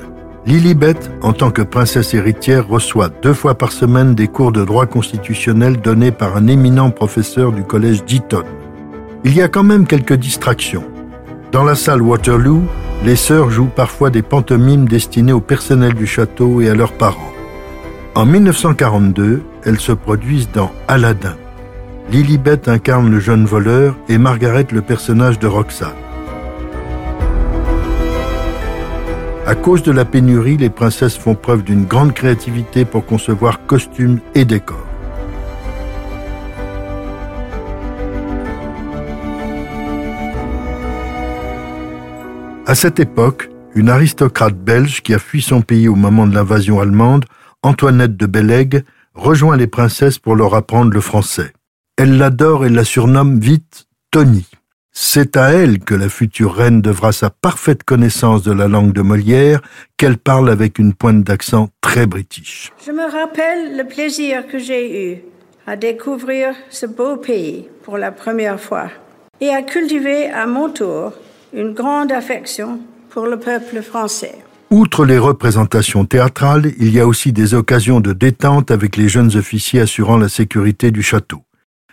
Lilibet, 0.45 0.97
en 1.21 1.31
tant 1.31 1.51
que 1.51 1.61
princesse 1.61 2.13
héritière, 2.13 2.67
reçoit 2.67 3.07
deux 3.21 3.33
fois 3.33 3.55
par 3.55 3.71
semaine 3.71 4.15
des 4.15 4.27
cours 4.27 4.51
de 4.51 4.65
droit 4.65 4.85
constitutionnel 4.85 5.79
donnés 5.79 6.11
par 6.11 6.35
un 6.35 6.47
éminent 6.47 6.91
professeur 6.91 7.53
du 7.53 7.63
collège 7.63 8.03
d'Eton. 8.03 8.43
Il 9.23 9.33
y 9.33 9.41
a 9.41 9.47
quand 9.47 9.63
même 9.63 9.87
quelques 9.87 10.15
distractions. 10.15 10.83
Dans 11.53 11.63
la 11.63 11.75
salle 11.75 12.01
Waterloo, 12.01 12.63
les 13.03 13.15
sœurs 13.15 13.49
jouent 13.49 13.71
parfois 13.75 14.09
des 14.09 14.21
pantomimes 14.21 14.87
destinées 14.87 15.33
au 15.33 15.41
personnel 15.41 15.93
du 15.93 16.05
château 16.05 16.61
et 16.61 16.69
à 16.69 16.75
leurs 16.75 16.93
parents. 16.93 17.33
En 18.13 18.25
1942, 18.25 19.41
elles 19.65 19.79
se 19.79 19.91
produisent 19.91 20.51
dans 20.51 20.71
Aladdin. 20.87 21.35
Lilibet 22.11 22.69
incarne 22.69 23.09
le 23.09 23.19
jeune 23.19 23.45
voleur 23.45 23.95
et 24.09 24.17
Margaret 24.17 24.67
le 24.71 24.81
personnage 24.81 25.39
de 25.39 25.47
Roxane. 25.47 25.89
À 29.47 29.55
cause 29.55 29.81
de 29.81 29.91
la 29.91 30.05
pénurie, 30.05 30.57
les 30.57 30.69
princesses 30.69 31.17
font 31.17 31.35
preuve 31.35 31.63
d'une 31.63 31.85
grande 31.85 32.13
créativité 32.13 32.85
pour 32.85 33.05
concevoir 33.05 33.65
costumes 33.65 34.19
et 34.35 34.45
décors. 34.45 34.90
À 42.71 42.75
cette 42.75 43.01
époque, 43.01 43.49
une 43.75 43.89
aristocrate 43.89 44.55
belge 44.55 45.01
qui 45.01 45.13
a 45.13 45.19
fui 45.19 45.41
son 45.41 45.61
pays 45.61 45.89
au 45.89 45.95
moment 45.95 46.25
de 46.25 46.33
l'invasion 46.33 46.79
allemande, 46.79 47.25
Antoinette 47.63 48.15
de 48.15 48.25
Bellègue, 48.25 48.85
rejoint 49.13 49.57
les 49.57 49.67
princesses 49.67 50.19
pour 50.19 50.37
leur 50.37 50.55
apprendre 50.55 50.89
le 50.89 51.01
français. 51.01 51.51
Elle 51.97 52.17
l'adore 52.17 52.65
et 52.65 52.69
la 52.69 52.85
surnomme 52.85 53.41
vite 53.41 53.87
Tony. 54.09 54.47
C'est 54.93 55.35
à 55.35 55.49
elle 55.49 55.79
que 55.79 55.95
la 55.95 56.07
future 56.07 56.55
reine 56.55 56.81
devra 56.81 57.11
sa 57.11 57.29
parfaite 57.29 57.83
connaissance 57.83 58.41
de 58.41 58.53
la 58.53 58.69
langue 58.69 58.93
de 58.93 59.01
Molière, 59.01 59.59
qu'elle 59.97 60.17
parle 60.17 60.49
avec 60.49 60.79
une 60.79 60.93
pointe 60.93 61.25
d'accent 61.25 61.67
très 61.81 62.05
british. 62.05 62.71
Je 62.85 62.93
me 62.93 63.03
rappelle 63.03 63.75
le 63.75 63.83
plaisir 63.83 64.47
que 64.47 64.59
j'ai 64.59 65.11
eu 65.11 65.17
à 65.67 65.75
découvrir 65.75 66.55
ce 66.69 66.85
beau 66.85 67.17
pays 67.17 67.67
pour 67.83 67.97
la 67.97 68.13
première 68.13 68.61
fois 68.61 68.87
et 69.41 69.49
à 69.49 69.61
cultiver 69.61 70.29
à 70.29 70.47
mon 70.47 70.69
tour 70.69 71.11
une 71.53 71.73
grande 71.73 72.11
affection 72.11 72.79
pour 73.09 73.25
le 73.25 73.37
peuple 73.37 73.81
français. 73.81 74.35
Outre 74.69 75.05
les 75.05 75.17
représentations 75.17 76.05
théâtrales, 76.05 76.71
il 76.77 76.93
y 76.93 76.99
a 76.99 77.07
aussi 77.07 77.33
des 77.33 77.53
occasions 77.53 77.99
de 77.99 78.13
détente 78.13 78.71
avec 78.71 78.95
les 78.95 79.09
jeunes 79.09 79.35
officiers 79.35 79.81
assurant 79.81 80.17
la 80.17 80.29
sécurité 80.29 80.91
du 80.91 81.03
château. 81.03 81.43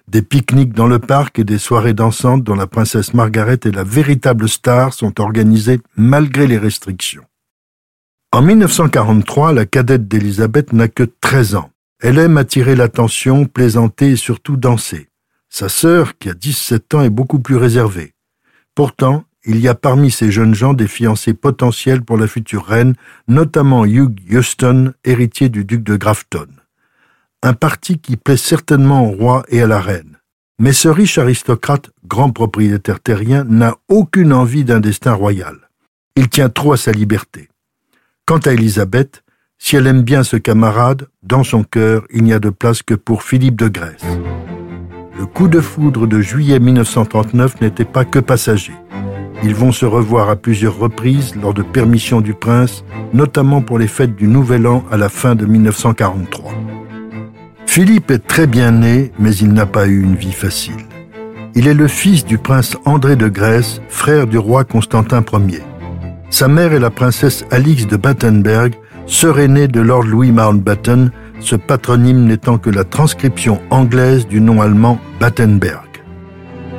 Des 0.06 0.22
pique-niques 0.22 0.74
dans 0.74 0.86
le 0.86 1.00
parc 1.00 1.40
et 1.40 1.44
des 1.44 1.58
soirées 1.58 1.92
dansantes 1.92 2.44
dont 2.44 2.54
la 2.54 2.68
princesse 2.68 3.14
Margaret 3.14 3.58
est 3.64 3.74
la 3.74 3.82
véritable 3.82 4.48
star 4.48 4.94
sont 4.94 5.20
organisées 5.20 5.80
malgré 5.96 6.46
les 6.46 6.56
restrictions. 6.56 7.24
En 8.30 8.42
1943, 8.42 9.52
la 9.52 9.66
cadette 9.66 10.06
d'Élisabeth 10.06 10.72
n'a 10.72 10.88
que 10.88 11.02
13 11.02 11.56
ans. 11.56 11.70
Elle 12.00 12.18
aime 12.18 12.36
attirer 12.36 12.76
l'attention, 12.76 13.44
plaisanter 13.44 14.12
et 14.12 14.16
surtout 14.16 14.56
danser. 14.56 15.08
Sa 15.48 15.68
sœur, 15.68 16.16
qui 16.18 16.30
a 16.30 16.34
17 16.34 16.94
ans, 16.94 17.02
est 17.02 17.10
beaucoup 17.10 17.40
plus 17.40 17.56
réservée. 17.56 18.14
Pourtant, 18.74 19.24
il 19.44 19.60
y 19.60 19.68
a 19.68 19.74
parmi 19.74 20.10
ces 20.10 20.30
jeunes 20.30 20.54
gens 20.54 20.74
des 20.74 20.88
fiancés 20.88 21.34
potentiels 21.34 22.02
pour 22.02 22.16
la 22.16 22.26
future 22.26 22.66
reine, 22.66 22.94
notamment 23.28 23.84
Hugh 23.84 24.18
Houston, 24.30 24.92
héritier 25.04 25.48
du 25.48 25.64
duc 25.64 25.82
de 25.82 25.96
Grafton. 25.96 26.48
Un 27.42 27.54
parti 27.54 27.98
qui 27.98 28.16
plaît 28.16 28.36
certainement 28.36 29.06
au 29.06 29.12
roi 29.12 29.44
et 29.48 29.62
à 29.62 29.66
la 29.66 29.80
reine. 29.80 30.18
Mais 30.60 30.72
ce 30.72 30.88
riche 30.88 31.18
aristocrate, 31.18 31.90
grand 32.06 32.30
propriétaire 32.30 33.00
terrien, 33.00 33.44
n'a 33.44 33.76
aucune 33.88 34.32
envie 34.32 34.64
d'un 34.64 34.80
destin 34.80 35.12
royal. 35.12 35.56
Il 36.16 36.28
tient 36.28 36.48
trop 36.48 36.72
à 36.72 36.76
sa 36.76 36.90
liberté. 36.90 37.48
Quant 38.26 38.38
à 38.38 38.52
Élisabeth, 38.52 39.22
si 39.56 39.76
elle 39.76 39.86
aime 39.86 40.02
bien 40.02 40.24
ce 40.24 40.36
camarade, 40.36 41.06
dans 41.22 41.44
son 41.44 41.62
cœur, 41.62 42.04
il 42.12 42.24
n'y 42.24 42.32
a 42.32 42.40
de 42.40 42.50
place 42.50 42.82
que 42.82 42.94
pour 42.94 43.22
Philippe 43.22 43.56
de 43.56 43.68
Grèce. 43.68 44.04
Le 45.16 45.26
coup 45.26 45.48
de 45.48 45.60
foudre 45.60 46.06
de 46.06 46.20
juillet 46.20 46.58
1939 46.58 47.60
n'était 47.60 47.84
pas 47.84 48.04
que 48.04 48.18
passager. 48.18 48.74
Ils 49.44 49.54
vont 49.54 49.72
se 49.72 49.86
revoir 49.86 50.28
à 50.30 50.36
plusieurs 50.36 50.78
reprises 50.78 51.34
lors 51.36 51.54
de 51.54 51.62
permissions 51.62 52.20
du 52.20 52.34
prince, 52.34 52.84
notamment 53.12 53.60
pour 53.60 53.78
les 53.78 53.86
fêtes 53.86 54.16
du 54.16 54.26
Nouvel 54.26 54.66
An 54.66 54.84
à 54.90 54.96
la 54.96 55.08
fin 55.08 55.34
de 55.34 55.46
1943. 55.46 56.52
Philippe 57.66 58.10
est 58.10 58.26
très 58.26 58.46
bien 58.48 58.72
né, 58.72 59.12
mais 59.18 59.34
il 59.36 59.52
n'a 59.52 59.66
pas 59.66 59.86
eu 59.86 60.02
une 60.02 60.16
vie 60.16 60.32
facile. 60.32 60.84
Il 61.54 61.68
est 61.68 61.74
le 61.74 61.86
fils 61.86 62.24
du 62.24 62.38
prince 62.38 62.76
André 62.84 63.14
de 63.14 63.28
Grèce, 63.28 63.80
frère 63.88 64.26
du 64.26 64.38
roi 64.38 64.64
Constantin 64.64 65.24
Ier. 65.32 65.62
Sa 66.30 66.48
mère 66.48 66.72
est 66.72 66.80
la 66.80 66.90
princesse 66.90 67.44
Alix 67.50 67.86
de 67.86 67.96
Battenberg, 67.96 68.74
sœur 69.06 69.38
aînée 69.38 69.68
de 69.68 69.80
Lord 69.80 70.04
Louis 70.04 70.32
Mountbatten, 70.32 71.10
ce 71.40 71.56
patronyme 71.56 72.24
n'étant 72.24 72.58
que 72.58 72.70
la 72.70 72.84
transcription 72.84 73.60
anglaise 73.70 74.26
du 74.26 74.40
nom 74.40 74.60
allemand 74.60 74.98
Battenberg. 75.20 75.87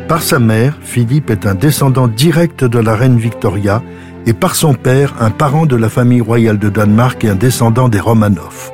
Par 0.10 0.24
sa 0.24 0.39
mère, 0.39 0.75
Philippe 0.82 1.30
est 1.30 1.46
un 1.46 1.54
descendant 1.54 2.08
direct 2.08 2.63
de 2.63 2.80
la 2.80 2.96
reine 2.96 3.20
Victoria 3.20 3.84
et 4.25 4.34
par 4.34 4.56
son 4.56 4.74
père, 4.74 5.13
un 5.20 5.30
parent 5.30 5.68
de 5.68 5.75
la 5.75 5.88
famille 5.88 6.20
royale 6.20 6.58
de 6.58 6.68
Danemark 6.68 7.24
et 7.24 7.30
un 7.30 7.36
descendant 7.36 7.89
des 7.89 8.00
Romanov. 8.00 8.72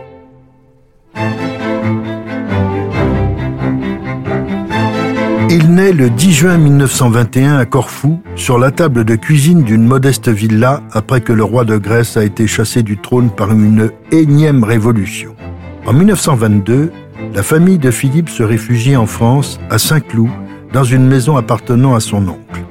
Il 5.49 5.73
naît 5.73 5.91
le 5.91 6.09
10 6.09 6.31
juin 6.31 6.57
1921 6.57 7.57
à 7.57 7.65
Corfou, 7.65 8.21
sur 8.37 8.57
la 8.57 8.71
table 8.71 9.03
de 9.03 9.17
cuisine 9.17 9.63
d'une 9.63 9.85
modeste 9.85 10.29
villa 10.29 10.83
après 10.93 11.19
que 11.19 11.33
le 11.33 11.43
roi 11.43 11.65
de 11.65 11.75
Grèce 11.75 12.15
a 12.15 12.23
été 12.23 12.47
chassé 12.47 12.81
du 12.81 12.97
trône 12.97 13.29
par 13.29 13.51
une 13.51 13.91
énième 14.13 14.63
révolution. 14.63 15.35
En 15.85 15.91
1922, 15.91 16.93
la 17.33 17.43
famille 17.43 17.77
de 17.77 17.91
Philippe 17.91 18.29
se 18.29 18.41
réfugie 18.41 18.95
en 18.95 19.05
France, 19.05 19.59
à 19.69 19.77
Saint-Cloud, 19.77 20.29
dans 20.75 20.83
une 20.83 21.07
maison 21.07 21.37
appartenant 21.37 21.95
à 21.95 22.01
son 22.01 22.27
oncle. 22.27 22.65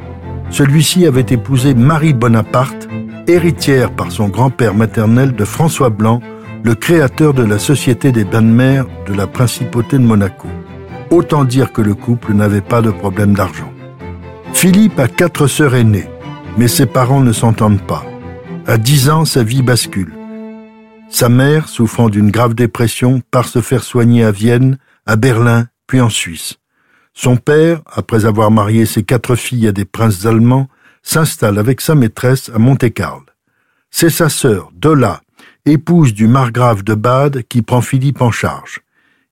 Celui-ci 0.50 1.06
avait 1.06 1.24
épousé 1.30 1.72
Marie 1.74 2.12
Bonaparte, 2.12 2.86
héritière 3.26 3.90
par 3.90 4.12
son 4.12 4.28
grand-père 4.28 4.74
maternel 4.74 5.34
de 5.34 5.44
François 5.46 5.88
Blanc, 5.88 6.20
le 6.64 6.74
créateur 6.74 7.32
de 7.32 7.42
la 7.42 7.58
Société 7.58 8.12
des 8.12 8.24
bains 8.24 8.42
de 8.42 8.46
mer 8.46 8.84
de 9.06 9.14
la 9.14 9.26
Principauté 9.26 9.96
de 9.96 10.02
Monaco. 10.02 10.48
Autant 11.10 11.44
dire 11.44 11.72
que 11.72 11.80
le 11.80 11.94
couple 11.94 12.34
n'avait 12.34 12.60
pas 12.60 12.82
de 12.82 12.90
problème 12.90 13.32
d'argent. 13.32 13.72
Philippe 14.52 15.00
a 15.00 15.08
quatre 15.08 15.46
sœurs 15.46 15.74
aînées, 15.74 16.10
mais 16.58 16.68
ses 16.68 16.84
parents 16.84 17.22
ne 17.22 17.32
s'entendent 17.32 17.86
pas. 17.86 18.04
À 18.66 18.76
dix 18.76 19.08
ans, 19.08 19.24
sa 19.24 19.42
vie 19.42 19.62
bascule. 19.62 20.12
Sa 21.08 21.30
mère, 21.30 21.68
souffrant 21.70 22.10
d'une 22.10 22.30
grave 22.30 22.54
dépression, 22.54 23.22
part 23.30 23.48
se 23.48 23.62
faire 23.62 23.82
soigner 23.82 24.24
à 24.24 24.30
Vienne, 24.30 24.76
à 25.06 25.16
Berlin, 25.16 25.68
puis 25.86 26.02
en 26.02 26.10
Suisse. 26.10 26.58
Son 27.14 27.36
père, 27.36 27.80
après 27.86 28.26
avoir 28.26 28.50
marié 28.50 28.86
ses 28.86 29.04
quatre 29.04 29.36
filles 29.36 29.68
à 29.68 29.72
des 29.72 29.84
princes 29.84 30.26
allemands, 30.26 30.68
s'installe 31.02 31.58
avec 31.58 31.80
sa 31.80 31.94
maîtresse 31.94 32.50
à 32.52 32.58
Monte-Carlo. 32.58 33.24
C'est 33.90 34.10
sa 34.10 34.28
sœur, 34.28 34.70
Dola, 34.74 35.22
épouse 35.64 36.12
du 36.12 36.26
margrave 36.26 36.82
de 36.82 36.94
Bade, 36.94 37.42
qui 37.48 37.62
prend 37.62 37.80
Philippe 37.80 38.20
en 38.20 38.32
charge. 38.32 38.80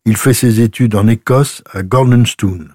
Il 0.05 0.17
fait 0.17 0.35
ses 0.35 0.61
études 0.61 0.95
en 0.95 1.09
Écosse, 1.09 1.65
à 1.73 1.83
Goldenstone. 1.83 2.73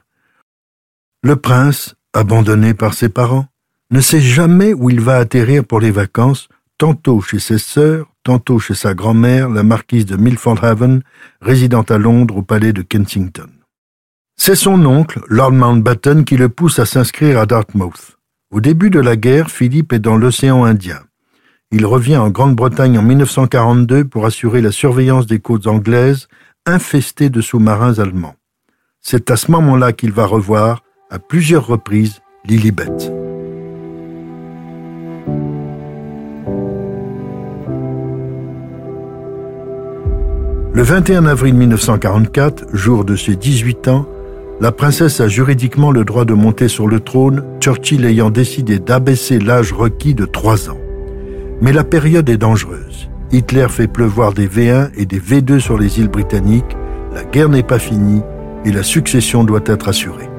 Le 1.24 1.36
prince, 1.38 1.96
abandonné 2.14 2.74
par 2.74 2.94
ses 2.94 3.10
parents, 3.10 3.48
ne 3.92 4.02
sait 4.02 4.22
jamais 4.22 4.74
où 4.74 4.90
il 4.90 5.00
va 5.00 5.18
atterrir 5.18 5.64
pour 5.64 5.80
les 5.80 5.92
vacances, 5.92 6.50
tantôt 6.78 7.22
chez 7.22 7.40
ses 7.40 7.58
sœurs, 7.58 8.08
tantôt 8.24 8.60
chez 8.60 8.76
sa 8.76 8.94
grand-mère, 8.94 9.50
la 9.50 9.64
marquise 9.64 10.06
de 10.06 10.18
Milford 10.18 10.64
Haven, 10.64 11.02
résidente 11.42 11.92
à 11.92 11.98
Londres 11.98 12.36
au 12.38 12.42
palais 12.42 12.74
de 12.74 12.82
Kensington. 12.82 13.50
C'est 14.40 14.56
son 14.56 14.86
oncle, 14.86 15.20
Lord 15.28 15.52
Mountbatten, 15.52 16.24
qui 16.24 16.38
le 16.38 16.48
pousse 16.48 16.78
à 16.78 16.86
s'inscrire 16.86 17.40
à 17.40 17.48
Dartmouth. 17.48 18.18
Au 18.52 18.62
début 18.62 18.92
de 18.92 19.00
la 19.00 19.16
guerre, 19.16 19.50
Philippe 19.50 19.92
est 19.92 20.00
dans 20.00 20.16
l'océan 20.16 20.64
Indien. 20.64 21.02
Il 21.72 21.86
revient 21.86 22.18
en 22.18 22.30
Grande-Bretagne 22.30 23.00
en 23.00 23.02
1942 23.02 24.06
pour 24.06 24.26
assurer 24.26 24.62
la 24.62 24.72
surveillance 24.72 25.26
des 25.26 25.40
côtes 25.40 25.68
anglaises 25.68 26.28
infestées 26.66 27.30
de 27.30 27.42
sous-marins 27.42 27.98
allemands. 27.98 28.36
C'est 29.02 29.32
à 29.32 29.38
ce 29.38 29.52
moment-là 29.52 29.92
qu'il 29.92 30.12
va 30.12 30.26
revoir, 30.26 30.84
à 31.10 31.18
plusieurs 31.18 31.66
reprises, 31.66 32.22
Lilibet. 32.46 32.86
Le 40.74 40.84
21 40.84 41.26
avril 41.26 41.56
1944, 41.56 42.76
jour 42.76 43.04
de 43.04 43.16
ses 43.16 43.36
18 43.36 43.88
ans, 43.88 44.08
la 44.60 44.72
princesse 44.72 45.20
a 45.20 45.28
juridiquement 45.28 45.92
le 45.92 46.04
droit 46.04 46.26
de 46.26 46.34
monter 46.34 46.68
sur 46.68 46.88
le 46.88 47.00
trône, 47.00 47.44
Churchill 47.60 48.06
ayant 48.06 48.32
décidé 48.32 48.80
d'abaisser 48.80 49.40
l'âge 49.40 49.72
requis 49.72 50.16
de 50.16 50.26
3 50.26 50.70
ans. 50.72 50.80
Mais 51.62 51.72
la 51.72 51.84
période 51.84 52.30
est 52.30 52.38
dangereuse. 52.38 53.10
Hitler 53.32 53.68
fait 53.70 53.88
pleuvoir 53.88 54.34
des 54.34 54.48
V1 54.48 54.90
et 54.98 55.06
des 55.06 55.20
V2 55.20 55.60
sur 55.60 55.78
les 55.78 56.00
îles 56.00 56.10
britanniques, 56.10 56.78
la 57.14 57.24
guerre 57.24 57.50
n'est 57.50 57.64
pas 57.64 57.80
finie 57.80 58.22
et 58.66 58.72
la 58.72 58.84
succession 58.84 59.44
doit 59.44 59.62
être 59.66 59.90
assurée. 59.90 60.30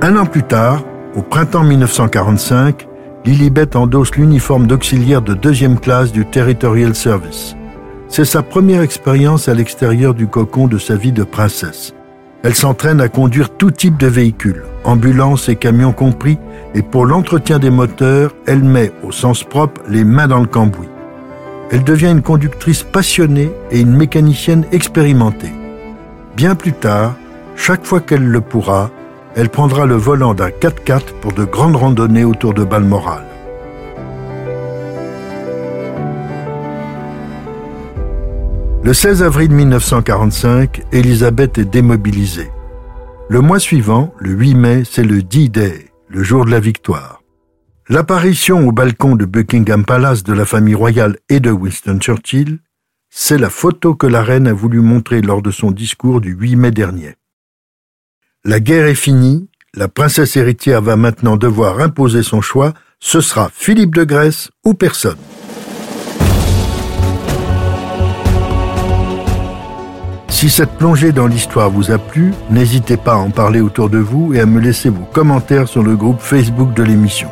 Un 0.00 0.16
an 0.16 0.26
plus 0.26 0.42
tard, 0.42 0.84
au 1.16 1.22
printemps 1.22 1.64
1945, 1.64 2.86
Lilibet 3.24 3.76
endosse 3.76 4.16
l'uniforme 4.16 4.66
d'auxiliaire 4.66 5.22
de 5.22 5.34
deuxième 5.34 5.78
classe 5.78 6.12
du 6.12 6.24
Territorial 6.26 6.94
Service. 6.94 7.56
C'est 8.14 8.26
sa 8.26 8.42
première 8.42 8.82
expérience 8.82 9.48
à 9.48 9.54
l'extérieur 9.54 10.12
du 10.12 10.26
cocon 10.26 10.66
de 10.66 10.76
sa 10.76 10.96
vie 10.96 11.12
de 11.12 11.24
princesse. 11.24 11.94
Elle 12.42 12.54
s'entraîne 12.54 13.00
à 13.00 13.08
conduire 13.08 13.48
tout 13.48 13.70
type 13.70 13.96
de 13.96 14.06
véhicules, 14.06 14.64
ambulances 14.84 15.48
et 15.48 15.56
camions 15.56 15.94
compris, 15.94 16.36
et 16.74 16.82
pour 16.82 17.06
l'entretien 17.06 17.58
des 17.58 17.70
moteurs, 17.70 18.34
elle 18.46 18.64
met, 18.64 18.92
au 19.02 19.12
sens 19.12 19.44
propre, 19.44 19.80
les 19.88 20.04
mains 20.04 20.28
dans 20.28 20.40
le 20.40 20.46
cambouis. 20.46 20.90
Elle 21.70 21.84
devient 21.84 22.10
une 22.10 22.20
conductrice 22.20 22.82
passionnée 22.82 23.50
et 23.70 23.80
une 23.80 23.96
mécanicienne 23.96 24.66
expérimentée. 24.72 25.54
Bien 26.36 26.54
plus 26.54 26.74
tard, 26.74 27.14
chaque 27.56 27.86
fois 27.86 28.00
qu'elle 28.00 28.26
le 28.26 28.42
pourra, 28.42 28.90
elle 29.36 29.48
prendra 29.48 29.86
le 29.86 29.96
volant 29.96 30.34
d'un 30.34 30.50
4x4 30.50 31.14
pour 31.22 31.32
de 31.32 31.44
grandes 31.44 31.76
randonnées 31.76 32.24
autour 32.24 32.52
de 32.52 32.62
Balmoral. 32.62 33.31
Le 38.84 38.92
16 38.92 39.22
avril 39.22 39.52
1945, 39.52 40.82
Elisabeth 40.90 41.56
est 41.56 41.64
démobilisée. 41.64 42.50
Le 43.28 43.40
mois 43.40 43.60
suivant, 43.60 44.12
le 44.18 44.32
8 44.32 44.54
mai, 44.56 44.82
c'est 44.84 45.04
le 45.04 45.22
D-Day, 45.22 45.92
le 46.08 46.24
jour 46.24 46.44
de 46.44 46.50
la 46.50 46.58
victoire. 46.58 47.22
L'apparition 47.88 48.66
au 48.66 48.72
balcon 48.72 49.14
de 49.14 49.24
Buckingham 49.24 49.84
Palace 49.84 50.24
de 50.24 50.32
la 50.32 50.44
famille 50.44 50.74
royale 50.74 51.16
et 51.28 51.38
de 51.38 51.52
Winston 51.52 52.00
Churchill, 52.00 52.58
c'est 53.08 53.38
la 53.38 53.50
photo 53.50 53.94
que 53.94 54.08
la 54.08 54.24
reine 54.24 54.48
a 54.48 54.52
voulu 54.52 54.80
montrer 54.80 55.20
lors 55.20 55.42
de 55.42 55.52
son 55.52 55.70
discours 55.70 56.20
du 56.20 56.32
8 56.32 56.56
mai 56.56 56.70
dernier. 56.72 57.14
La 58.44 58.58
guerre 58.58 58.88
est 58.88 58.96
finie, 58.96 59.48
la 59.74 59.86
princesse 59.86 60.36
héritière 60.36 60.82
va 60.82 60.96
maintenant 60.96 61.36
devoir 61.36 61.78
imposer 61.78 62.24
son 62.24 62.40
choix, 62.40 62.74
ce 62.98 63.20
sera 63.20 63.48
Philippe 63.54 63.94
de 63.94 64.02
Grèce 64.02 64.50
ou 64.64 64.74
personne. 64.74 65.18
Si 70.42 70.50
cette 70.50 70.72
plongée 70.72 71.12
dans 71.12 71.28
l'histoire 71.28 71.70
vous 71.70 71.92
a 71.92 71.98
plu, 71.98 72.34
n'hésitez 72.50 72.96
pas 72.96 73.12
à 73.12 73.18
en 73.18 73.30
parler 73.30 73.60
autour 73.60 73.88
de 73.88 73.98
vous 73.98 74.34
et 74.34 74.40
à 74.40 74.44
me 74.44 74.58
laisser 74.58 74.88
vos 74.88 75.04
commentaires 75.04 75.68
sur 75.68 75.84
le 75.84 75.94
groupe 75.94 76.18
Facebook 76.18 76.74
de 76.74 76.82
l'émission. 76.82 77.28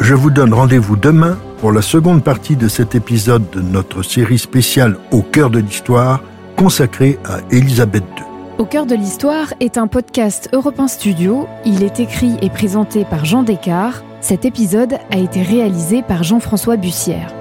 Je 0.00 0.14
vous 0.14 0.30
donne 0.30 0.54
rendez-vous 0.54 0.96
demain 0.96 1.36
pour 1.58 1.70
la 1.70 1.82
seconde 1.82 2.24
partie 2.24 2.56
de 2.56 2.66
cet 2.68 2.94
épisode 2.94 3.42
de 3.50 3.60
notre 3.60 4.02
série 4.02 4.38
spéciale 4.38 4.96
Au 5.10 5.20
cœur 5.20 5.50
de 5.50 5.58
l'histoire 5.58 6.22
consacrée 6.56 7.18
à 7.26 7.40
Élisabeth 7.50 8.04
II. 8.16 8.24
Au 8.56 8.64
cœur 8.64 8.86
de 8.86 8.94
l'histoire 8.94 9.52
est 9.60 9.76
un 9.76 9.86
podcast 9.86 10.48
Europe 10.54 10.80
Studio. 10.86 11.46
Il 11.66 11.82
est 11.82 12.00
écrit 12.00 12.38
et 12.40 12.48
présenté 12.48 13.04
par 13.04 13.26
Jean 13.26 13.42
Descartes. 13.42 14.02
Cet 14.22 14.46
épisode 14.46 14.94
a 15.10 15.18
été 15.18 15.42
réalisé 15.42 16.00
par 16.00 16.22
Jean-François 16.22 16.78
Bussière. 16.78 17.34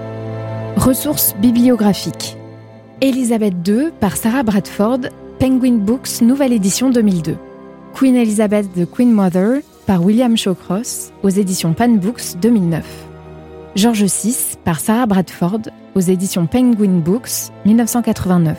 Ressources 0.76 1.38
bibliographiques. 1.38 2.38
Elizabeth 3.02 3.56
II 3.68 3.92
par 4.00 4.16
Sarah 4.16 4.44
Bradford, 4.44 5.10
Penguin 5.38 5.80
Books, 5.80 6.22
nouvelle 6.22 6.54
édition 6.54 6.90
2002. 6.90 7.36
Queen 7.94 8.16
Elizabeth 8.16 8.72
the 8.74 8.90
Queen 8.90 9.12
Mother 9.12 9.60
par 9.86 10.02
William 10.04 10.38
Shawcross 10.38 11.12
aux 11.22 11.30
éditions 11.30 11.74
Pan 11.74 11.90
Books 11.90 12.38
2009. 12.42 12.86
George 13.76 14.06
VI 14.06 14.58
par 14.64 14.80
Sarah 14.80 15.08
Bradford 15.08 15.64
aux 15.94 16.00
éditions 16.00 16.48
Penguin 16.48 17.00
Books 17.00 17.52
1989. 17.66 18.58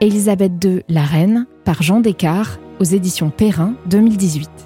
Elizabeth 0.00 0.64
II, 0.64 0.82
la 0.88 1.02
reine 1.02 1.46
par 1.64 1.82
Jean 1.82 2.00
Descartes 2.00 2.58
aux 2.80 2.84
éditions 2.84 3.30
Perrin 3.30 3.74
2018. 3.86 4.65